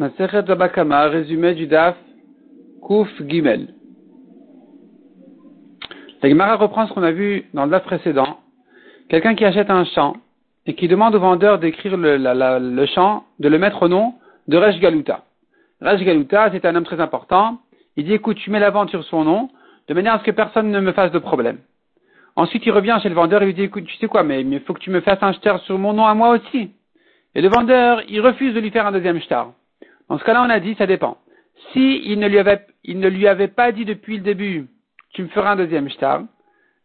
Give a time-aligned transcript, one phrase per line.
[0.00, 1.94] Masechet Babakama, résumé du DAF,
[2.80, 3.74] Kouf Gimel.
[6.22, 8.38] La Gemara reprend ce qu'on a vu dans le DAF précédent.
[9.10, 10.16] Quelqu'un qui achète un champ
[10.64, 14.14] et qui demande au vendeur d'écrire le, le, champ, de le mettre au nom
[14.48, 15.22] de Resh Galuta.
[15.82, 17.58] Resh Galuta, c'est un homme très important.
[17.98, 19.50] Il dit, écoute, tu mets la vente sur son nom,
[19.86, 21.58] de manière à ce que personne ne me fasse de problème.
[22.36, 24.60] Ensuite, il revient chez le vendeur et lui dit, écoute, tu sais quoi, mais il
[24.60, 26.70] faut que tu me fasses un shtar sur mon nom à moi aussi.
[27.34, 29.52] Et le vendeur, il refuse de lui faire un deuxième shtar.
[30.10, 31.18] Dans ce cas-là, on a dit, ça dépend.
[31.72, 32.26] Si il ne
[33.08, 34.66] lui avait, pas dit depuis le début,
[35.14, 36.22] tu me feras un deuxième shtar,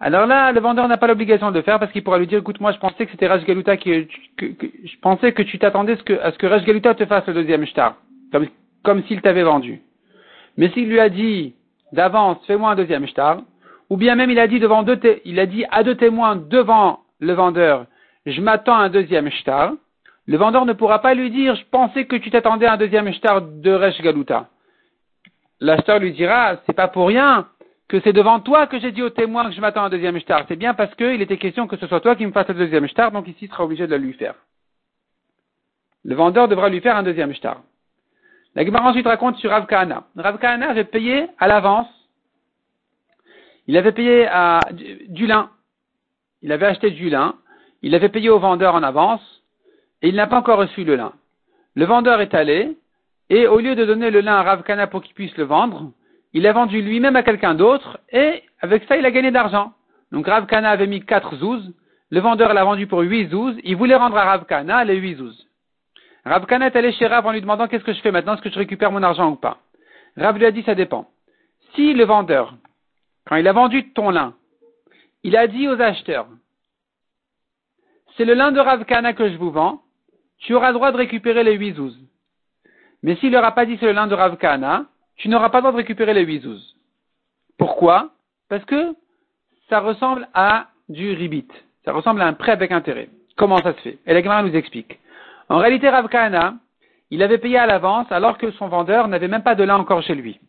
[0.00, 2.40] alors là, le vendeur n'a pas l'obligation de le faire parce qu'il pourra lui dire,
[2.40, 4.46] écoute, moi, je pensais que c'était Raj Galuta qui, que,
[4.84, 7.94] je pensais que tu t'attendais à ce que Raj Galuta te fasse le deuxième shtar.
[8.32, 8.48] Comme,
[8.82, 9.80] comme s'il t'avait vendu.
[10.56, 11.54] Mais s'il lui a dit,
[11.92, 13.42] d'avance, fais-moi un deuxième shtar,
[13.88, 17.00] ou bien même il a dit devant deux, il a dit à deux témoins devant
[17.20, 17.86] le vendeur,
[18.26, 19.74] je m'attends à un deuxième shtar,
[20.26, 23.12] le vendeur ne pourra pas lui dire, je pensais que tu t'attendais à un deuxième
[23.12, 24.48] shtar de Resh Galuta.
[25.60, 27.48] L'acheteur lui dira, c'est pas pour rien
[27.88, 30.18] que c'est devant toi que j'ai dit au témoin que je m'attends à un deuxième
[30.18, 30.44] shtar.
[30.48, 32.86] C'est bien parce qu'il était question que ce soit toi qui me fasses le deuxième
[32.86, 34.34] shtar, donc ici il sera obligé de le lui faire.
[36.04, 37.62] Le vendeur devra lui faire un deuxième shtar.
[38.54, 40.04] La Gemara ensuite raconte sur Rav Kahana.
[40.16, 41.88] Rav avait payé à l'avance.
[43.66, 44.60] Il avait payé à,
[45.08, 45.50] du lin.
[46.42, 47.36] Il avait acheté du lin.
[47.82, 49.41] Il avait payé au vendeur en avance
[50.02, 51.12] et il n'a pas encore reçu le lin.
[51.74, 52.76] Le vendeur est allé,
[53.30, 55.92] et au lieu de donner le lin à Ravkana pour qu'il puisse le vendre,
[56.34, 59.72] il l'a vendu lui-même à quelqu'un d'autre, et avec ça, il a gagné d'argent.
[60.10, 61.72] Donc Ravkana avait mis quatre zouz,
[62.10, 65.48] le vendeur l'a vendu pour huit zouz, il voulait rendre à Ravkana les huit zouz.
[66.24, 68.50] Ravkana est allé chez Rav en lui demandant qu'est-ce que je fais maintenant, est-ce que
[68.50, 69.58] je récupère mon argent ou pas?
[70.16, 71.08] Rav lui a dit ça dépend.
[71.74, 72.54] Si le vendeur,
[73.26, 74.34] quand il a vendu ton lin,
[75.22, 76.28] il a dit aux acheteurs,
[78.16, 79.82] c'est le lin de Ravkana que je vous vends,
[80.42, 81.98] tu auras le droit de récupérer les huit zouz.
[83.02, 84.36] Mais s'il n'aura pas dit c'est le lin de Rav
[85.16, 86.76] tu n'auras pas le droit de récupérer les huit zouz.
[87.58, 88.10] Pourquoi?
[88.48, 88.94] Parce que
[89.68, 91.48] ça ressemble à du ribit.
[91.84, 93.08] Ça ressemble à un prêt avec intérêt.
[93.36, 93.98] Comment ça se fait?
[94.06, 94.98] Et la nous explique.
[95.48, 96.08] En réalité, Rav
[97.10, 100.02] il avait payé à l'avance alors que son vendeur n'avait même pas de lin encore
[100.02, 100.40] chez lui.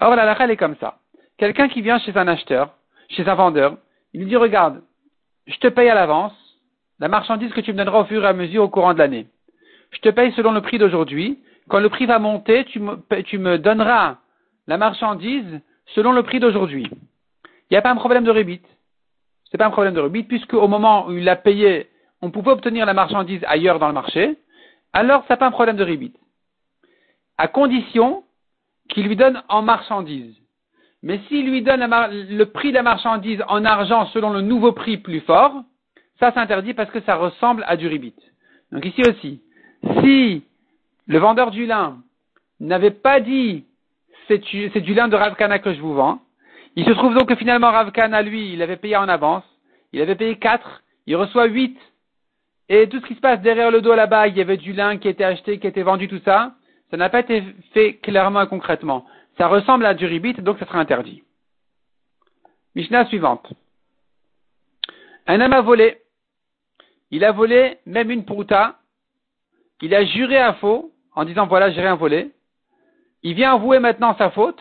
[0.00, 0.98] Or, la lacha, est comme ça.
[1.38, 2.70] Quelqu'un qui vient chez un acheteur,
[3.08, 3.76] chez un vendeur,
[4.12, 4.80] il lui dit, regarde,
[5.46, 6.32] je te paye à l'avance,
[7.02, 9.26] la marchandise que tu me donneras au fur et à mesure au courant de l'année.
[9.90, 11.40] Je te paye selon le prix d'aujourd'hui.
[11.68, 14.18] Quand le prix va monter, tu me, donneras
[14.68, 15.60] la marchandise
[15.96, 16.86] selon le prix d'aujourd'hui.
[17.42, 18.64] Il n'y a pas un problème de rébite.
[19.50, 21.88] C'est pas un problème de rébite, puisque au moment où il l'a payé,
[22.20, 24.38] on pouvait obtenir la marchandise ailleurs dans le marché.
[24.92, 26.16] Alors, ça n'a pas un problème de rébite.
[27.36, 28.22] À condition
[28.88, 30.36] qu'il lui donne en marchandise.
[31.02, 34.98] Mais s'il lui donne le prix de la marchandise en argent selon le nouveau prix
[34.98, 35.64] plus fort,
[36.22, 38.14] ça, c'est interdit parce que ça ressemble à du ribit.
[38.70, 39.42] Donc ici aussi,
[40.00, 40.44] si
[41.08, 41.98] le vendeur du lin
[42.60, 43.64] n'avait pas dit
[44.28, 46.20] c'est du, lin de Ravkana que je vous vends,
[46.76, 49.42] il se trouve donc que finalement Ravkana, lui, il avait payé en avance,
[49.92, 51.76] il avait payé 4, il reçoit 8,
[52.68, 54.98] et tout ce qui se passe derrière le dos là-bas, il y avait du lin
[54.98, 56.54] qui était acheté, qui était vendu, tout ça,
[56.92, 57.42] ça n'a pas été
[57.74, 59.06] fait clairement et concrètement.
[59.38, 61.24] Ça ressemble à du ribit, donc ça sera interdit.
[62.76, 63.52] Mishnah suivante.
[65.26, 66.01] Un homme a volé
[67.12, 68.80] il a volé même une prouta,
[69.80, 72.32] il a juré à faux en disant voilà, j'ai rien volé.
[73.22, 74.60] Il vient avouer maintenant sa faute.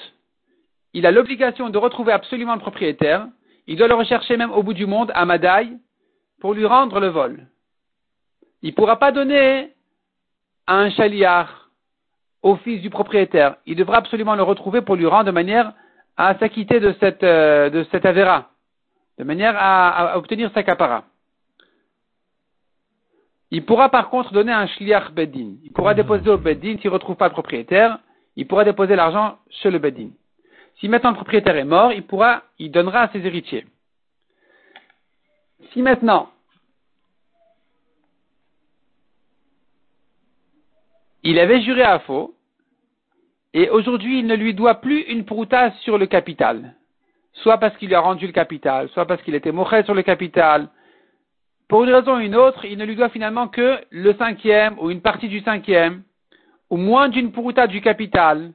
[0.94, 3.28] Il a l'obligation de retrouver absolument le propriétaire.
[3.68, 5.78] Il doit le rechercher même au bout du monde, à Madaï,
[6.40, 7.48] pour lui rendre le vol.
[8.62, 9.74] Il ne pourra pas donner
[10.68, 11.70] à un chaliard
[12.42, 13.56] au fils du propriétaire.
[13.66, 15.74] Il devra absolument le retrouver pour lui rendre de manière
[16.18, 18.50] à s'acquitter de cette, euh, de cette avéra,
[19.18, 21.06] de manière à, obtenir sa capara.
[23.52, 25.56] Il pourra par contre donner un shliach beddin.
[25.64, 28.00] Il pourra déposer au beddin s'il ne retrouve pas le propriétaire.
[28.38, 30.10] Il pourra déposer l'argent chez le beddin.
[30.80, 33.68] Si maintenant le propriétaire est mort, il pourra, il donnera à ses héritiers.
[35.74, 36.30] Si maintenant
[41.24, 42.34] il avait juré à faux,
[43.54, 46.74] et aujourd'hui il ne lui doit plus une prouta sur le capital,
[47.34, 50.04] soit parce qu'il lui a rendu le capital, soit parce qu'il était mort sur le
[50.04, 50.70] capital,
[51.72, 54.92] pour une raison ou une autre, il ne lui doit finalement que le cinquième ou
[54.92, 56.04] une partie du cinquième,
[56.70, 58.52] ou moins d'une puruta du capital.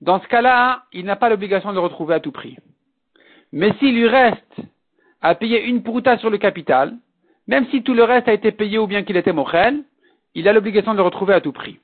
[0.00, 2.56] Dans ce cas-là, il n'a pas l'obligation de le retrouver à tout prix.
[3.52, 4.56] Mais s'il lui reste
[5.22, 6.96] à payer une puruta sur le capital,
[7.46, 9.84] même si tout le reste a été payé ou bien qu'il était mochel,
[10.34, 11.78] il a l'obligation de le retrouver à tout prix.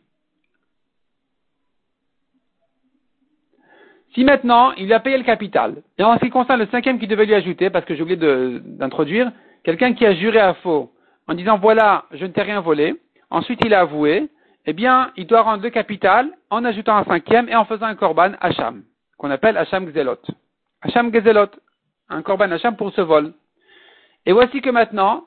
[4.14, 7.06] Si maintenant, il a payé le capital, et en ce qui concerne le cinquième qu'il
[7.08, 9.30] devait lui ajouter, parce que j'ai oublié d'introduire,
[9.64, 10.92] Quelqu'un qui a juré à faux
[11.28, 12.96] en disant voilà, je ne t'ai rien volé.
[13.30, 14.28] Ensuite, il a avoué.
[14.66, 17.94] eh bien, il doit rendre le capital en ajoutant un cinquième et en faisant un
[17.94, 18.82] korban Hacham,
[19.16, 20.20] qu'on appelle Hacham Gzelot.
[20.82, 21.50] Hacham Gzelot,
[22.08, 23.32] un korban Hacham pour ce vol.
[24.26, 25.24] Et voici que maintenant,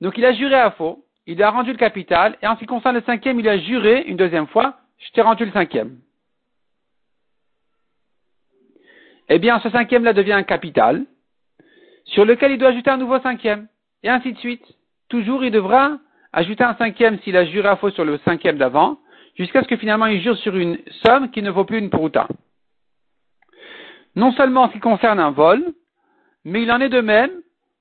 [0.00, 2.66] donc il a juré à faux, il a rendu le capital, et en ce qui
[2.66, 5.98] concerne le cinquième, il a juré une deuxième fois, je t'ai rendu le cinquième.
[9.28, 11.04] Eh bien, ce cinquième-là devient un capital,
[12.04, 13.68] sur lequel il doit ajouter un nouveau cinquième,
[14.02, 14.64] et ainsi de suite.
[15.08, 15.98] Toujours, il devra
[16.32, 18.98] ajouter un cinquième s'il a juré à faux sur le cinquième d'avant,
[19.36, 22.28] jusqu'à ce que finalement il jure sur une somme qui ne vaut plus une prouta.
[24.16, 25.64] Non seulement en ce qui concerne un vol,
[26.44, 27.30] mais il en est de même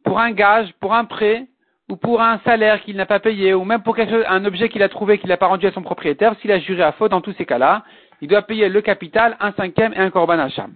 [0.04, 1.48] pour un gage, pour un prêt,
[1.90, 4.90] ou pour un salaire qu'il n'a pas payé, ou même pour un objet qu'il a
[4.90, 7.34] trouvé qu'il n'a pas rendu à son propriétaire, s'il a juré à faux dans tous
[7.34, 7.84] ces cas-là,
[8.22, 10.74] il doit payer le capital, un cinquième et un korban hacham.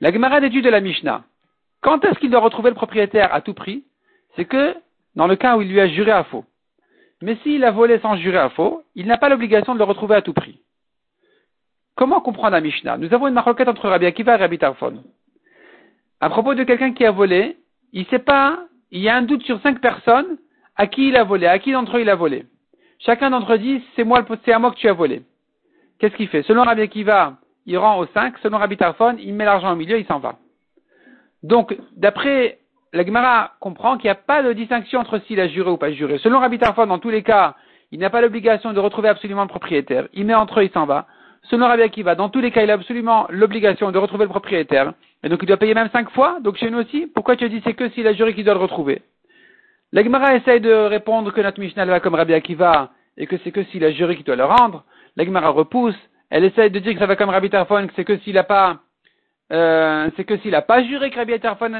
[0.00, 1.22] La Gemara d'étude de la Mishnah.
[1.82, 3.84] Quand est-ce qu'il doit retrouver le propriétaire à tout prix?
[4.36, 4.74] C'est que
[5.16, 6.44] dans le cas où il lui a juré à faux.
[7.22, 10.14] Mais s'il a volé sans jurer à faux, il n'a pas l'obligation de le retrouver
[10.14, 10.60] à tout prix.
[11.96, 12.96] Comment comprendre la Mishnah?
[12.96, 15.02] Nous avons une maroquette entre Rabbi Akiva et Rabbi Tarfon.
[16.20, 17.58] À propos de quelqu'un qui a volé,
[17.92, 18.60] il sait pas,
[18.90, 20.38] il y a un doute sur cinq personnes
[20.76, 22.46] à qui il a volé, à qui d'entre eux il a volé.
[23.00, 25.22] Chacun d'entre eux dit, c'est moi, c'est à moi que tu as volé.
[25.98, 26.42] Qu'est-ce qu'il fait?
[26.42, 27.36] Selon Rabbi Akiva,
[27.66, 30.36] il rend aux cinq, selon Rabbi Tarfon, il met l'argent au milieu, il s'en va.
[31.42, 32.58] Donc, d'après
[32.92, 35.92] la Gemara comprend qu'il n'y a pas de distinction entre s'il a juré ou pas
[35.92, 36.18] juré.
[36.18, 37.54] Selon Rabbi Tarfon, dans tous les cas,
[37.92, 40.08] il n'a pas l'obligation de retrouver absolument le propriétaire.
[40.12, 41.06] Il met entre eux, il s'en va.
[41.44, 44.92] Selon Rabbi Akiva, dans tous les cas, il a absolument l'obligation de retrouver le propriétaire.
[45.22, 46.38] Et donc, il doit payer même cinq fois.
[46.40, 48.60] Donc, chez nous aussi, pourquoi tu dis c'est que s'il a juré qu'il doit le
[48.60, 49.02] retrouver?
[49.92, 53.50] La Gemara essaye de répondre que notre Mishnah va comme Rabbi Akiva et que c'est
[53.50, 54.84] que s'il a juré qu'il doit le rendre.
[55.16, 55.96] La Gemara repousse.
[56.30, 58.44] Elle essaye de dire que ça va comme Rabbi Tarfon, que c'est que s'il n'a
[58.44, 58.78] pas
[59.52, 61.32] euh, c'est que s'il n'a pas juré que Rabbi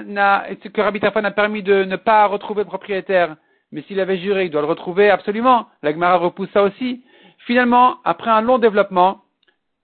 [0.07, 3.37] n'a, que Rabbi a permis de ne pas retrouver le propriétaire,
[3.73, 5.69] mais s'il avait juré, il doit le retrouver absolument.
[5.83, 7.03] La repousse ça aussi.
[7.47, 9.23] Finalement, après un long développement,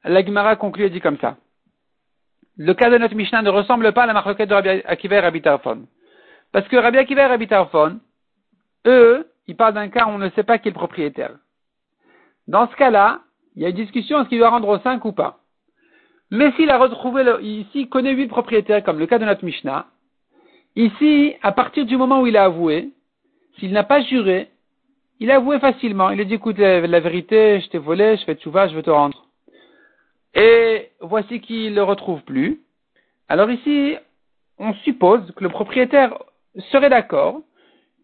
[0.04, 1.36] la conclut et dit comme ça.
[2.58, 5.20] Le cas de notre Mishnah ne ressemble pas à la marque de Rabbi Akiva et
[5.20, 5.86] Rabbi Tarfon.
[6.52, 8.00] Parce que Rabbi Akiva Rabbi Tarfon,
[8.86, 11.34] eux, ils parlent d'un cas où on ne sait pas qui est le propriétaire.
[12.48, 13.20] Dans ce cas-là,
[13.54, 15.40] il y a une discussion est-ce qu'il doit rendre au 5 ou pas?
[16.30, 19.86] Mais s'il a retrouvé, le, ici, connaît huit propriétaires, comme le cas de notre Mishnah,
[20.74, 22.90] ici, à partir du moment où il a avoué,
[23.58, 24.48] s'il n'a pas juré,
[25.20, 26.10] il a avoué facilement.
[26.10, 28.90] Il a dit, écoute, la, vérité, je t'ai volé, je fais vas, je veux te
[28.90, 29.26] rendre.
[30.34, 32.60] Et voici qu'il ne le retrouve plus.
[33.28, 33.96] Alors ici,
[34.58, 36.14] on suppose que le propriétaire
[36.70, 37.40] serait d'accord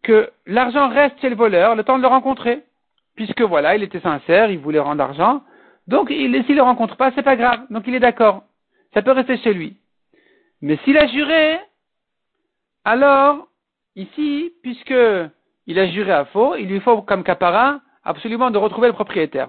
[0.03, 2.63] que l'argent reste chez le voleur le temps de le rencontrer.
[3.15, 5.43] Puisque voilà, il était sincère, il voulait rendre l'argent,
[5.89, 7.61] donc, s'il ne le rencontre pas, c'est pas grave.
[7.71, 8.45] Donc, il est d'accord.
[8.95, 9.77] Ça peut rester chez lui.
[10.61, 11.59] Mais s'il a juré,
[12.85, 13.49] alors,
[13.97, 14.95] ici, puisque
[15.67, 19.49] il a juré à faux, il lui faut, comme capara, absolument de retrouver le propriétaire.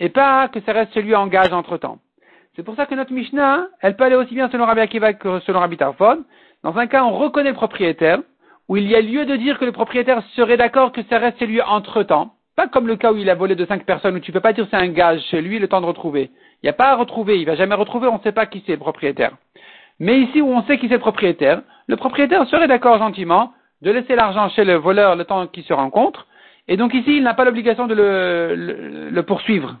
[0.00, 1.98] Et pas que ça reste chez lui en gage entre temps.
[2.54, 5.40] C'est pour ça que notre Mishnah, elle peut aller aussi bien selon Rabbi Akiva que
[5.40, 6.24] selon Rabbi Tarfon.
[6.62, 8.20] Dans un cas, on reconnaît le propriétaire,
[8.68, 11.38] où il y a lieu de dire que le propriétaire serait d'accord que ça reste
[11.38, 12.34] chez lui entre temps.
[12.54, 14.52] Pas comme le cas où il a volé de cinq personnes, où tu peux pas
[14.52, 16.30] dire c'est un gage chez lui, le temps de retrouver.
[16.62, 18.62] Il n'y a pas à retrouver, il va jamais retrouver, on ne sait pas qui
[18.66, 19.32] c'est le propriétaire.
[19.98, 23.90] Mais ici où on sait qui c'est le propriétaire, le propriétaire serait d'accord gentiment de
[23.90, 26.26] laisser l'argent chez le voleur le temps qu'il se rencontre,
[26.68, 29.76] et donc ici il n'a pas l'obligation de le, poursuivre.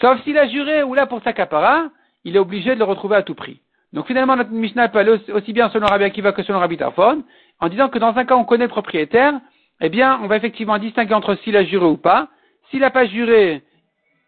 [0.00, 1.88] Sauf s'il a juré ou là pour sa capara,
[2.24, 3.60] il est obligé de le retrouver à tout prix.
[3.92, 7.24] Donc finalement notre Mishnah peut aller aussi bien selon Rabbi Akiva que selon Rabbi Tarfon,
[7.58, 9.40] en disant que dans un cas on connaît le propriétaire,
[9.80, 12.28] eh bien, on va effectivement distinguer entre s'il a juré ou pas.
[12.70, 13.62] S'il n'a pas juré,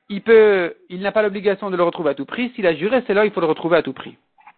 [0.08, 2.50] il peut, il n'a pas l'obligation de le retrouver à tout prix.
[2.54, 4.16] S'il a juré, c'est là il faut le retrouver à tout prix.